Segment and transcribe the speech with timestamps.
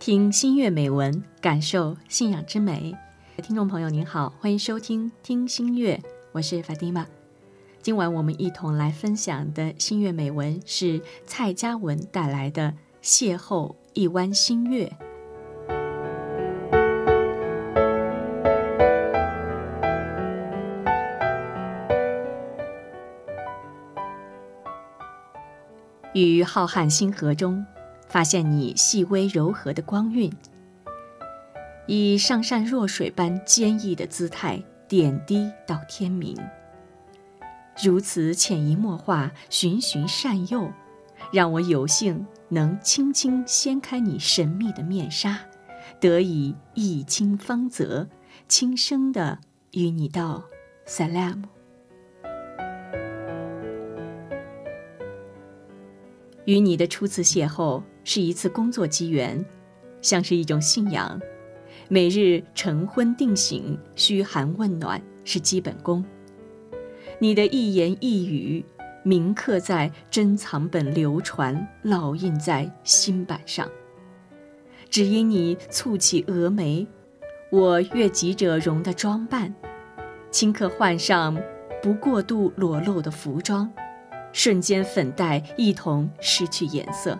[0.00, 2.96] 听新月美文，感受信仰之美。
[3.42, 6.00] 听众朋友您好，欢迎收听听新月，
[6.32, 7.06] 我是法蒂玛。
[7.82, 12.72] 今晚我们一同来分享的新月美文是蔡佳文带来的
[13.06, 14.86] 《邂逅一弯新月》。
[26.14, 27.62] 于浩瀚星河中。
[28.10, 30.30] 发现你细微柔和的光晕，
[31.86, 36.36] 以上善若水般坚毅的姿态点滴到天明。
[37.82, 40.70] 如此潜移默化、循循善诱，
[41.32, 45.38] 让我有幸能轻轻掀开你神秘的面纱，
[46.00, 48.08] 得以一清芳泽，
[48.48, 49.38] 轻声的
[49.70, 50.42] 与你道
[50.84, 51.44] “salam”。
[56.44, 57.80] 与你的初次邂逅。
[58.04, 59.44] 是一次工作机缘，
[60.00, 61.20] 像是一种信仰。
[61.88, 66.04] 每日晨昏定省、嘘寒问暖是基本功。
[67.18, 68.64] 你的一言一语，
[69.02, 73.68] 铭刻在珍藏本，流传烙印在心板上。
[74.88, 76.86] 只因你蹙起蛾眉，
[77.50, 79.54] 我越急着容的装扮，
[80.32, 81.40] 顷刻换上
[81.82, 83.70] 不过度裸露的服装，
[84.32, 87.18] 瞬间粉黛一同失去颜色。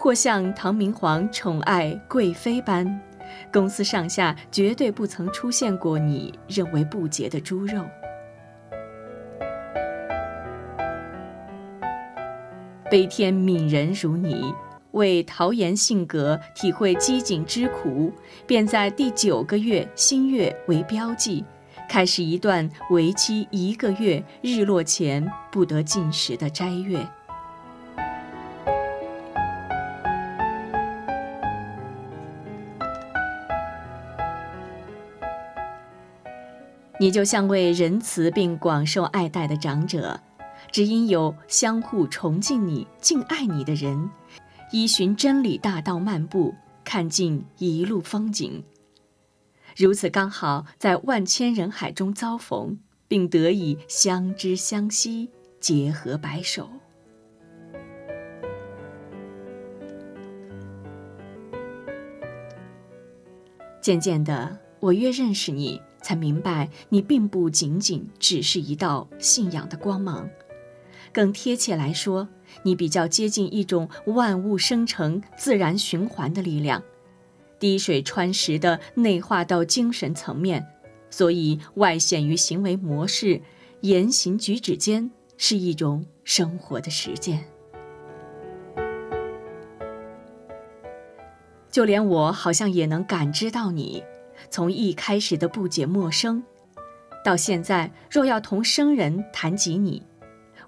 [0.00, 2.98] 或像唐明皇宠爱贵妃般，
[3.52, 7.84] 公司上下绝对不曾出现过你认为不洁的猪肉。
[12.90, 14.54] 悲天悯人如你，
[14.92, 18.10] 为陶冶性格、体会机警之苦，
[18.46, 21.44] 便在第九个月新月为标记，
[21.90, 27.06] 开始一段为期一个月、日落前不得进食的斋月。
[37.00, 40.20] 你就像位仁慈并广受爱戴的长者，
[40.70, 44.10] 只因有相互崇敬你、敬爱你的人，
[44.70, 48.62] 依循真理大道漫步，看尽一路风景。
[49.78, 52.78] 如此刚好在万千人海中遭逢，
[53.08, 56.68] 并得以相知相惜，结合白首。
[63.80, 65.80] 渐渐的，我越认识你。
[66.00, 70.28] 才明白，你并不仅仅只是一道信仰的光芒，
[71.12, 72.28] 更贴切来说，
[72.62, 76.82] 你比较接近一种万物生成、自然循环的力量，
[77.58, 80.66] 滴水穿石的内化到精神层面，
[81.10, 83.40] 所以外显于行为模式、
[83.82, 87.44] 言行举止间，是一种生活的实践。
[91.70, 94.02] 就连我，好像也能感知到你。
[94.50, 96.42] 从一开始的不解陌生，
[97.24, 100.02] 到现在若要同生人谈及你，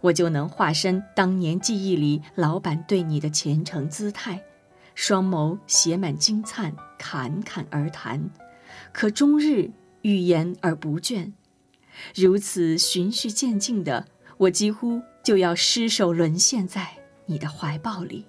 [0.00, 4.42] 我就能化身当年记忆里老板对你的虔诚姿态，
[4.94, 8.30] 双眸写满金灿，侃侃而谈，
[8.92, 9.70] 可终日
[10.02, 11.32] 欲言而不倦。
[12.14, 14.06] 如此循序渐进的，
[14.38, 16.88] 我几乎就要失手沦陷在
[17.26, 18.26] 你的怀抱里。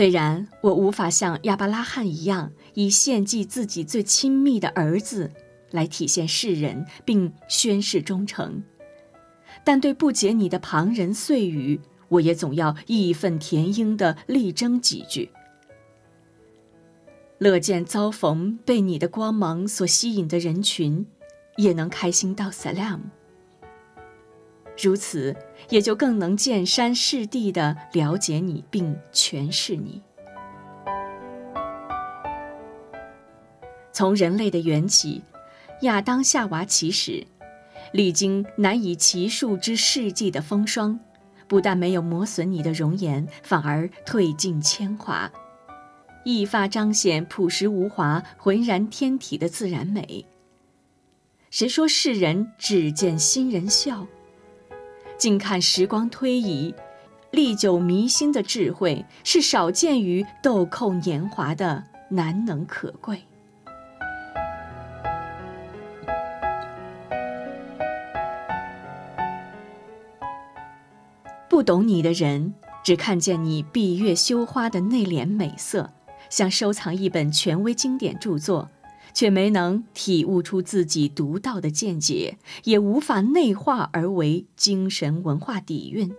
[0.00, 5.30] 虽然我无法像亚伯拉罕一样以献祭自己最亲密的儿子
[5.72, 8.62] 来体现世人并宣誓忠诚，
[9.62, 11.78] 但对不解你的旁人碎语，
[12.08, 15.30] 我也总要义愤填膺地力争几句。
[17.36, 21.06] 乐见遭逢被你的光芒所吸引的人群，
[21.58, 23.00] 也能开心到 salam。
[24.82, 25.36] 如此，
[25.68, 30.02] 也就更能见山视地地了解你并诠释你。
[33.92, 35.22] 从人类的缘起，
[35.82, 37.26] 亚当夏娃起始，
[37.92, 40.98] 历经难以其数之世纪的风霜，
[41.46, 45.30] 不但没有磨损你的容颜，反而褪尽铅华，
[46.24, 50.24] 一发彰显朴实无华、浑然天体的自然美。
[51.50, 54.06] 谁说世人只见新人笑？
[55.20, 56.74] 静看时光推移，
[57.30, 63.22] 历久弥新的智慧是少见于豆蔻年华的难能可贵。
[71.50, 75.90] 不懂你的人，只看见你闭月羞花的内敛美色，
[76.30, 78.70] 像收藏一本权威经典著作，
[79.12, 86.12] 却没能体悟出自己独到的见解，也无法内化而为精神文化底蕴。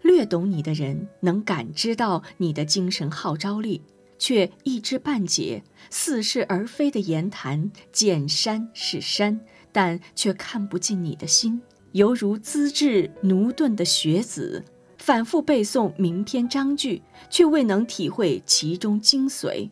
[0.00, 3.82] 略懂你的人能感知到你的精神号召力，
[4.18, 11.60] 却一知半解、似是而非的言谈，见山是山，但却看不进你的心，
[11.92, 14.64] 犹如资质驽钝的学子，
[14.96, 19.68] 反复背诵名篇章句，却未能体会其中精髓。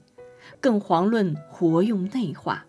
[0.61, 2.67] 更遑论活用内化。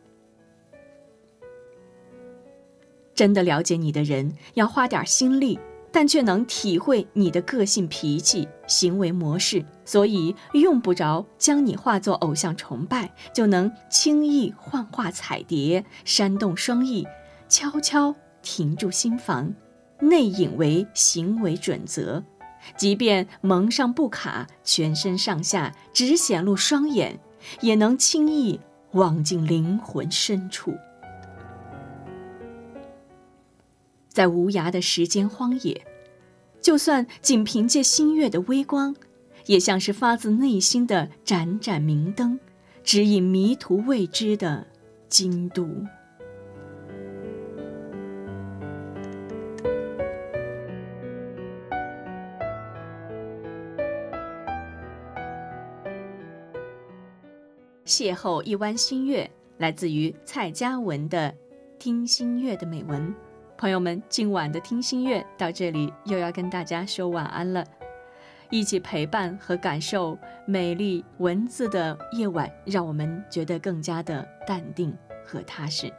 [3.13, 5.59] 真的了解你的人，要花点心力，
[5.91, 17.05] 但却能体会你的个性、脾气、行为模式，所以用不着将你化作偶像崇拜，就能轻易幻化彩蝶，煽动双翼，
[17.47, 19.53] 悄悄停住心房，
[19.99, 22.23] 内引为行为准则。
[22.77, 27.19] 即便蒙上布卡，全身上下只显露双眼。
[27.61, 28.59] 也能轻易
[28.91, 30.73] 望进灵魂深处，
[34.09, 35.85] 在无涯的时间荒野，
[36.61, 38.95] 就算仅凭借新月的微光，
[39.45, 42.39] 也像是发自内心的盏盏明灯，
[42.83, 44.67] 指引迷途未知的
[45.07, 45.67] 京都。
[57.86, 61.30] 邂逅一弯新月，来自于蔡佳文的
[61.80, 63.13] 《听新月》的美文。
[63.57, 67.66] 朋友们，今晚的《听新月》到这里又要跟大家说晚安了。
[68.51, 74.95] 一起陪伴和感受美丽文字的夜晚，让我们觉得更加的淡定
[75.25, 75.92] 和踏实。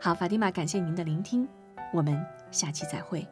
[0.00, 1.46] 好，法蒂玛，感谢您的聆听，
[1.92, 2.20] 我们
[2.50, 3.24] 下期再会。